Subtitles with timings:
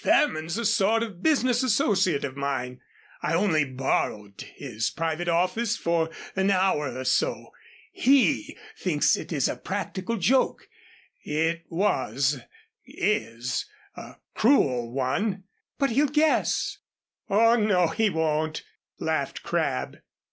[0.00, 2.80] "Fairman's a sort of business associate of mine.
[3.20, 7.50] I only borrowed his private office for an hour or so.
[7.90, 10.68] He thinks it is a practical joke.
[11.24, 12.38] It was
[12.86, 13.66] is
[13.96, 15.42] a cruel one"
[15.80, 16.78] "But he'll guess"
[17.28, 18.62] "Oh, no, he won't,"
[19.00, 19.96] laughed Crabb.